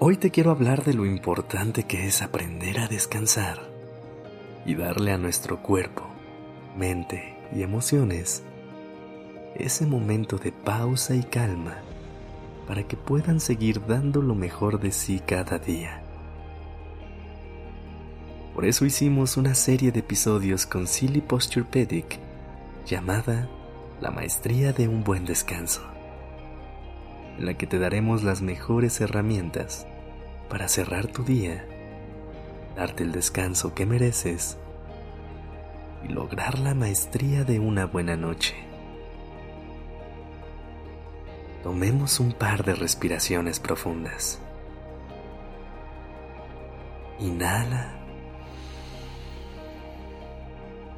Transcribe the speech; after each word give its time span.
Hoy 0.00 0.16
te 0.16 0.30
quiero 0.30 0.52
hablar 0.52 0.84
de 0.84 0.94
lo 0.94 1.04
importante 1.06 1.82
que 1.82 2.06
es 2.06 2.22
aprender 2.22 2.78
a 2.78 2.86
descansar 2.86 3.58
y 4.64 4.76
darle 4.76 5.10
a 5.10 5.18
nuestro 5.18 5.60
cuerpo, 5.60 6.06
mente 6.76 7.36
y 7.52 7.62
emociones 7.62 8.44
ese 9.56 9.86
momento 9.86 10.38
de 10.38 10.52
pausa 10.52 11.16
y 11.16 11.24
calma 11.24 11.78
para 12.68 12.84
que 12.84 12.96
puedan 12.96 13.40
seguir 13.40 13.84
dando 13.88 14.22
lo 14.22 14.36
mejor 14.36 14.78
de 14.78 14.92
sí 14.92 15.18
cada 15.18 15.58
día. 15.58 16.00
Por 18.54 18.66
eso 18.66 18.86
hicimos 18.86 19.36
una 19.36 19.56
serie 19.56 19.90
de 19.90 19.98
episodios 19.98 20.64
con 20.64 20.86
Silly 20.86 21.22
Posturepedic 21.22 22.20
llamada 22.86 23.48
La 24.00 24.12
Maestría 24.12 24.72
de 24.72 24.86
un 24.86 25.02
Buen 25.02 25.24
Descanso, 25.24 25.82
en 27.38 27.46
la 27.46 27.54
que 27.54 27.66
te 27.66 27.78
daremos 27.78 28.24
las 28.24 28.42
mejores 28.42 29.00
herramientas 29.00 29.86
para 30.48 30.68
cerrar 30.68 31.06
tu 31.06 31.22
día, 31.22 31.64
darte 32.76 33.04
el 33.04 33.12
descanso 33.12 33.74
que 33.74 33.86
mereces 33.86 34.58
y 36.04 36.08
lograr 36.08 36.58
la 36.58 36.74
maestría 36.74 37.44
de 37.44 37.60
una 37.60 37.86
buena 37.86 38.16
noche. 38.16 38.56
Tomemos 41.62 42.18
un 42.18 42.32
par 42.32 42.64
de 42.64 42.74
respiraciones 42.74 43.60
profundas. 43.60 44.40
Inhala 47.20 47.94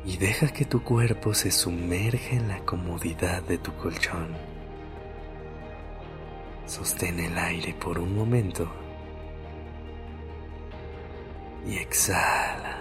y 0.04 0.16
deja 0.16 0.48
que 0.48 0.64
tu 0.64 0.82
cuerpo 0.82 1.34
se 1.34 1.50
sumerja 1.50 2.36
en 2.36 2.48
la 2.48 2.60
comodidad 2.60 3.42
de 3.42 3.58
tu 3.58 3.74
colchón. 3.74 4.49
Sostén 6.70 7.18
el 7.18 7.36
aire 7.36 7.74
por 7.74 7.98
un 7.98 8.14
momento 8.14 8.70
y 11.66 11.78
exhala. 11.78 12.78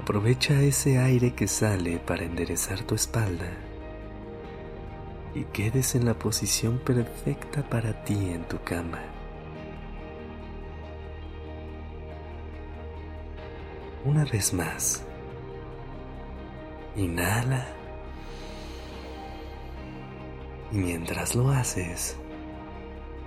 Aprovecha 0.00 0.62
ese 0.62 0.98
aire 0.98 1.34
que 1.34 1.48
sale 1.48 1.98
para 1.98 2.22
enderezar 2.22 2.84
tu 2.84 2.94
espalda 2.94 3.50
y 5.34 5.42
quedes 5.46 5.96
en 5.96 6.04
la 6.04 6.14
posición 6.14 6.78
perfecta 6.78 7.68
para 7.68 8.04
ti 8.04 8.30
en 8.30 8.44
tu 8.44 8.62
cama. 8.62 9.02
Una 14.04 14.24
vez 14.24 14.54
más, 14.54 15.02
inhala 16.94 17.66
mientras 20.74 21.34
lo 21.34 21.50
haces, 21.50 22.16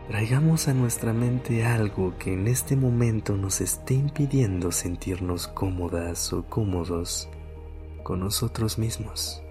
traigamos 0.08 0.68
a 0.68 0.74
nuestra 0.74 1.14
mente 1.14 1.66
algo 1.66 2.18
que 2.18 2.34
en 2.34 2.48
este 2.48 2.76
momento 2.76 3.36
nos 3.36 3.62
esté 3.62 3.94
impidiendo 3.94 4.72
sentirnos 4.72 5.48
cómodas 5.48 6.32
o 6.34 6.44
cómodos 6.46 7.30
con 8.04 8.20
nosotros 8.20 8.78
mismos. 8.78 9.42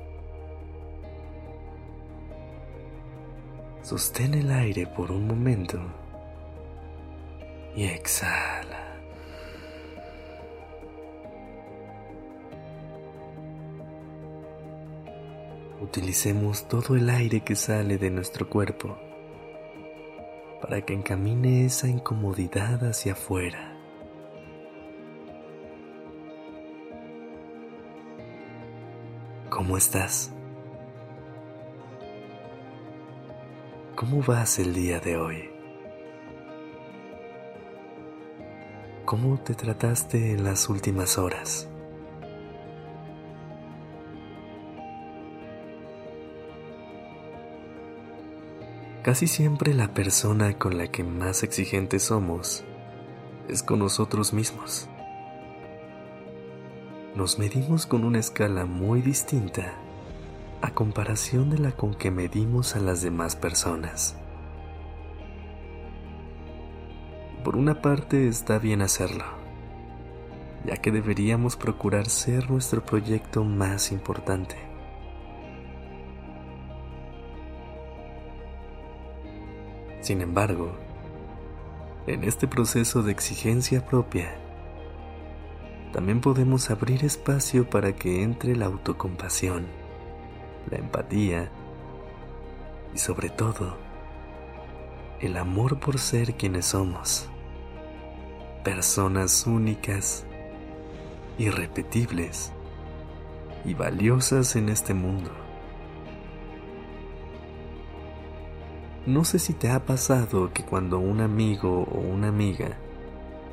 Sostén 3.82 4.34
el 4.34 4.50
aire 4.50 4.86
por 4.86 5.12
un 5.12 5.26
momento 5.26 5.78
y 7.76 7.84
exhala. 7.84 8.75
Utilicemos 15.86 16.66
todo 16.66 16.96
el 16.96 17.08
aire 17.08 17.42
que 17.42 17.54
sale 17.54 17.96
de 17.96 18.10
nuestro 18.10 18.50
cuerpo 18.50 18.98
para 20.60 20.84
que 20.84 20.92
encamine 20.92 21.64
esa 21.64 21.86
incomodidad 21.86 22.84
hacia 22.84 23.12
afuera. 23.12 23.72
¿Cómo 29.48 29.76
estás? 29.76 30.32
¿Cómo 33.94 34.22
vas 34.22 34.58
el 34.58 34.74
día 34.74 34.98
de 34.98 35.16
hoy? 35.16 35.50
¿Cómo 39.04 39.38
te 39.38 39.54
trataste 39.54 40.32
en 40.32 40.42
las 40.42 40.68
últimas 40.68 41.16
horas? 41.16 41.68
Casi 49.06 49.28
siempre 49.28 49.72
la 49.72 49.94
persona 49.94 50.58
con 50.58 50.78
la 50.78 50.88
que 50.88 51.04
más 51.04 51.44
exigentes 51.44 52.02
somos 52.02 52.64
es 53.48 53.62
con 53.62 53.78
nosotros 53.78 54.32
mismos. 54.32 54.88
Nos 57.14 57.38
medimos 57.38 57.86
con 57.86 58.02
una 58.02 58.18
escala 58.18 58.66
muy 58.66 59.02
distinta 59.02 59.74
a 60.60 60.72
comparación 60.72 61.50
de 61.50 61.58
la 61.58 61.70
con 61.70 61.94
que 61.94 62.10
medimos 62.10 62.74
a 62.74 62.80
las 62.80 63.00
demás 63.00 63.36
personas. 63.36 64.16
Por 67.44 67.54
una 67.56 67.80
parte 67.80 68.26
está 68.26 68.58
bien 68.58 68.82
hacerlo, 68.82 69.24
ya 70.64 70.78
que 70.78 70.90
deberíamos 70.90 71.54
procurar 71.56 72.08
ser 72.08 72.50
nuestro 72.50 72.84
proyecto 72.84 73.44
más 73.44 73.92
importante. 73.92 74.65
Sin 80.06 80.20
embargo, 80.20 80.70
en 82.06 82.22
este 82.22 82.46
proceso 82.46 83.02
de 83.02 83.10
exigencia 83.10 83.84
propia, 83.84 84.36
también 85.92 86.20
podemos 86.20 86.70
abrir 86.70 87.04
espacio 87.04 87.68
para 87.68 87.92
que 87.92 88.22
entre 88.22 88.54
la 88.54 88.66
autocompasión, 88.66 89.66
la 90.70 90.78
empatía 90.78 91.50
y 92.94 92.98
sobre 92.98 93.30
todo 93.30 93.76
el 95.18 95.36
amor 95.36 95.80
por 95.80 95.98
ser 95.98 96.36
quienes 96.36 96.66
somos, 96.66 97.28
personas 98.62 99.44
únicas, 99.44 100.24
irrepetibles 101.36 102.52
y 103.64 103.74
valiosas 103.74 104.54
en 104.54 104.68
este 104.68 104.94
mundo. 104.94 105.45
No 109.06 109.24
sé 109.24 109.38
si 109.38 109.52
te 109.52 109.70
ha 109.70 109.86
pasado 109.86 110.52
que 110.52 110.64
cuando 110.64 110.98
un 110.98 111.20
amigo 111.20 111.84
o 111.84 112.00
una 112.00 112.26
amiga 112.26 112.76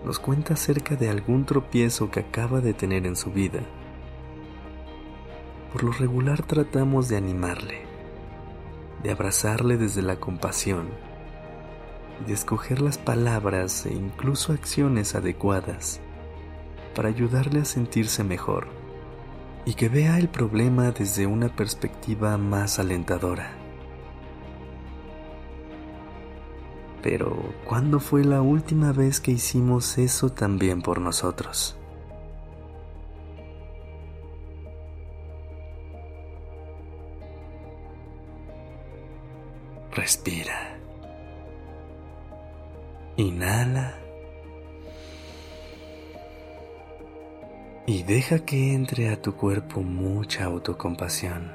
nos 0.04 0.18
cuenta 0.18 0.56
acerca 0.56 0.96
de 0.96 1.12
algún 1.12 1.46
tropiezo 1.46 2.10
que 2.10 2.22
acaba 2.22 2.60
de 2.60 2.74
tener 2.74 3.06
en 3.06 3.16
su 3.16 3.32
vida, 3.32 3.60
por 5.72 5.84
lo 5.84 5.92
regular 5.92 6.42
tratamos 6.42 7.08
de 7.08 7.18
animarle, 7.18 7.84
de 9.04 9.12
abrazarle 9.12 9.78
desde 9.78 10.02
la 10.02 10.16
compasión 10.16 10.88
y 12.20 12.30
de 12.30 12.34
escoger 12.34 12.82
las 12.82 12.98
palabras 12.98 13.86
e 13.86 13.94
incluso 13.94 14.54
acciones 14.54 15.14
adecuadas 15.14 16.02
para 16.96 17.10
ayudarle 17.10 17.60
a 17.60 17.66
sentirse 17.66 18.24
mejor 18.24 18.70
y 19.66 19.76
que 19.76 19.88
vea 19.88 20.18
el 20.18 20.30
problema 20.30 20.90
desde 20.90 21.28
una 21.28 21.56
perspectiva 21.56 22.40
más 22.40 22.80
alentadora. 22.80 23.63
Pero, 27.04 27.36
¿cuándo 27.68 28.00
fue 28.00 28.24
la 28.24 28.42
última 28.42 28.94
vez 28.94 29.20
que 29.20 29.32
hicimos 29.32 29.98
eso 29.98 30.30
también 30.30 30.82
por 30.82 31.02
nosotros? 31.02 31.76
Respira. 39.92 40.78
Inhala. 43.18 43.96
Y 47.86 48.04
deja 48.04 48.46
que 48.46 48.74
entre 48.74 49.10
a 49.10 49.22
tu 49.22 49.36
cuerpo 49.36 49.82
mucha 49.82 50.46
autocompasión. 50.46 51.52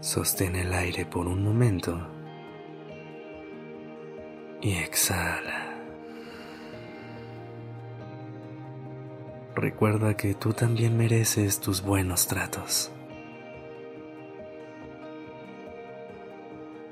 Sostén 0.00 0.56
el 0.56 0.72
aire 0.72 1.04
por 1.04 1.26
un 1.26 1.44
momento 1.44 2.13
y 4.64 4.72
exhala. 4.72 5.74
Recuerda 9.54 10.16
que 10.16 10.34
tú 10.34 10.52
también 10.54 10.96
mereces 10.96 11.60
tus 11.60 11.82
buenos 11.82 12.26
tratos. 12.26 12.90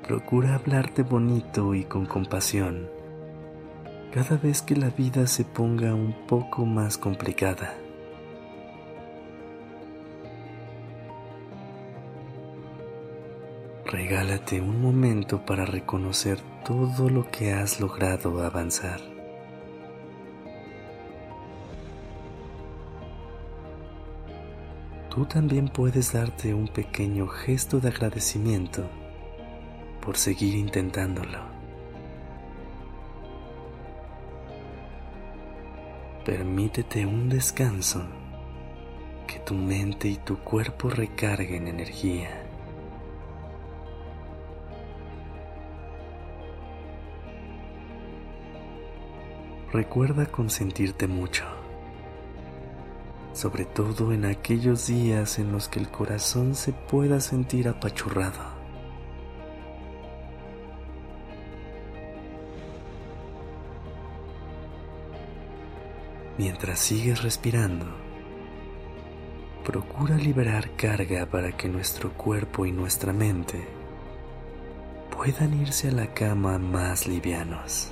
Procura 0.07 0.55
hablarte 0.55 1.01
bonito 1.01 1.73
y 1.73 1.83
con 1.83 2.05
compasión 2.05 2.89
cada 4.13 4.37
vez 4.37 4.61
que 4.61 4.75
la 4.75 4.91
vida 4.91 5.25
se 5.25 5.43
ponga 5.43 5.95
un 5.95 6.13
poco 6.27 6.67
más 6.67 6.99
complicada. 6.99 7.73
Regálate 13.93 14.59
un 14.59 14.81
momento 14.81 15.45
para 15.45 15.65
reconocer 15.65 16.39
todo 16.65 17.11
lo 17.11 17.29
que 17.29 17.53
has 17.53 17.79
logrado 17.79 18.43
avanzar. 18.43 18.99
Tú 25.11 25.25
también 25.25 25.67
puedes 25.67 26.11
darte 26.11 26.55
un 26.55 26.69
pequeño 26.69 27.27
gesto 27.27 27.79
de 27.79 27.89
agradecimiento 27.89 28.89
por 30.01 30.17
seguir 30.17 30.55
intentándolo. 30.55 31.37
Permítete 36.25 37.05
un 37.05 37.29
descanso, 37.29 38.01
que 39.27 39.37
tu 39.37 39.53
mente 39.53 40.07
y 40.07 40.17
tu 40.17 40.39
cuerpo 40.39 40.89
recarguen 40.89 41.67
energía. 41.67 42.42
Recuerda 49.73 50.27
consentirte 50.27 51.07
mucho, 51.07 51.45
sobre 53.33 53.65
todo 53.65 54.13
en 54.13 54.23
aquellos 54.23 54.85
días 54.85 55.39
en 55.39 55.51
los 55.51 55.67
que 55.67 55.79
el 55.79 55.89
corazón 55.89 56.53
se 56.53 56.73
pueda 56.73 57.19
sentir 57.19 57.67
apachurrado. 57.67 58.53
Mientras 66.37 66.77
sigues 66.77 67.23
respirando, 67.23 67.87
procura 69.65 70.17
liberar 70.17 70.69
carga 70.75 71.25
para 71.25 71.57
que 71.57 71.67
nuestro 71.67 72.13
cuerpo 72.13 72.67
y 72.67 72.71
nuestra 72.71 73.11
mente 73.11 73.67
puedan 75.09 75.59
irse 75.59 75.87
a 75.87 75.93
la 75.93 76.13
cama 76.13 76.59
más 76.59 77.07
livianos. 77.07 77.91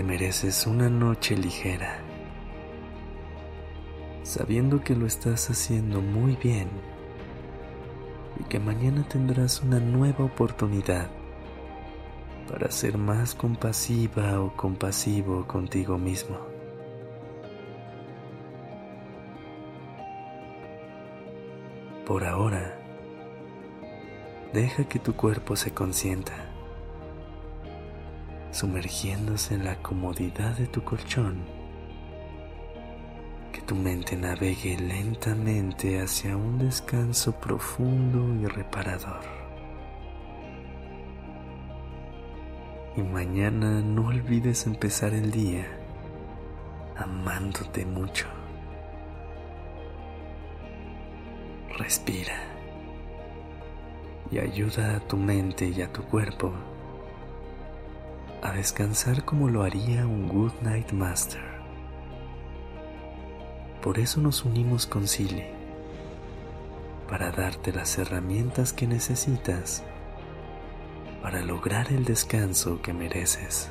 Te 0.00 0.04
mereces 0.04 0.66
una 0.66 0.88
noche 0.88 1.36
ligera, 1.36 1.98
sabiendo 4.22 4.82
que 4.82 4.96
lo 4.96 5.04
estás 5.04 5.50
haciendo 5.50 6.00
muy 6.00 6.36
bien 6.36 6.70
y 8.40 8.44
que 8.44 8.58
mañana 8.58 9.06
tendrás 9.06 9.60
una 9.60 9.78
nueva 9.78 10.24
oportunidad 10.24 11.10
para 12.50 12.70
ser 12.70 12.96
más 12.96 13.34
compasiva 13.34 14.40
o 14.40 14.56
compasivo 14.56 15.46
contigo 15.46 15.98
mismo. 15.98 16.38
Por 22.06 22.24
ahora, 22.24 22.74
deja 24.54 24.84
que 24.84 24.98
tu 24.98 25.14
cuerpo 25.14 25.56
se 25.56 25.74
consienta 25.74 26.49
sumergiéndose 28.52 29.54
en 29.54 29.64
la 29.64 29.76
comodidad 29.76 30.56
de 30.56 30.66
tu 30.66 30.82
colchón, 30.82 31.38
que 33.52 33.60
tu 33.62 33.74
mente 33.74 34.16
navegue 34.16 34.76
lentamente 34.76 36.00
hacia 36.00 36.36
un 36.36 36.58
descanso 36.58 37.32
profundo 37.32 38.34
y 38.42 38.46
reparador. 38.46 39.20
Y 42.96 43.02
mañana 43.02 43.80
no 43.80 44.08
olvides 44.08 44.66
empezar 44.66 45.14
el 45.14 45.30
día 45.30 45.66
amándote 46.96 47.86
mucho. 47.86 48.26
Respira 51.78 52.34
y 54.30 54.38
ayuda 54.38 54.96
a 54.96 55.00
tu 55.00 55.16
mente 55.16 55.68
y 55.68 55.82
a 55.82 55.92
tu 55.92 56.02
cuerpo 56.02 56.52
a 58.42 58.52
descansar 58.52 59.24
como 59.24 59.48
lo 59.48 59.62
haría 59.62 60.06
un 60.06 60.28
Good 60.28 60.52
Night 60.62 60.92
Master. 60.92 61.42
Por 63.82 63.98
eso 63.98 64.20
nos 64.20 64.44
unimos 64.44 64.86
con 64.86 65.08
Silly, 65.08 65.44
para 67.08 67.30
darte 67.30 67.72
las 67.72 67.98
herramientas 67.98 68.72
que 68.72 68.86
necesitas 68.86 69.82
para 71.22 71.42
lograr 71.42 71.92
el 71.92 72.04
descanso 72.04 72.80
que 72.82 72.92
mereces. 72.92 73.70